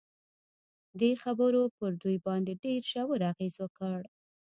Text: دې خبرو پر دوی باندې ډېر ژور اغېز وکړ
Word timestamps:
دې 0.99 1.11
خبرو 1.23 1.61
پر 1.77 1.91
دوی 2.01 2.17
باندې 2.27 2.53
ډېر 2.63 2.81
ژور 2.91 3.21
اغېز 3.31 3.55
وکړ 3.59 3.99